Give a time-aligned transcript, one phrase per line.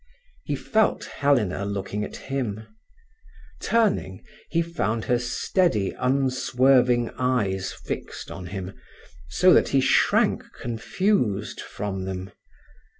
[0.43, 2.65] He felt Helena looking at him.
[3.59, 8.73] Turning, he found her steady, unswerving eyes fixed on him,
[9.29, 12.31] so that he shrank confused from them.